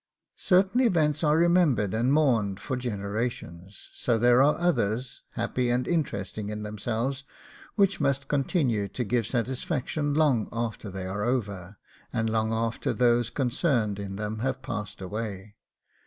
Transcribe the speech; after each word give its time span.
V 0.01 0.33
Certain 0.41 0.79
events 0.81 1.23
are 1.23 1.37
remembered 1.37 1.93
and 1.93 2.11
mourned 2.11 2.59
for 2.59 2.75
generations, 2.75 3.91
so 3.93 4.17
there 4.17 4.41
are 4.41 4.57
others, 4.57 5.21
happy 5.33 5.69
and 5.69 5.87
interesting 5.87 6.49
in 6.49 6.63
themselves, 6.63 7.23
which 7.75 7.99
must 8.01 8.27
continue 8.27 8.87
to 8.87 9.03
give 9.03 9.27
satisfaction 9.27 10.15
long 10.15 10.49
after 10.51 10.89
they 10.89 11.05
are 11.05 11.23
over, 11.23 11.77
and 12.11 12.31
long 12.31 12.51
after 12.51 12.93
those 12.93 13.29
concerned 13.29 13.99
in 13.99 14.15
them 14.15 14.39
have 14.39 14.63
passed 14.63 15.01
away. 15.01 15.55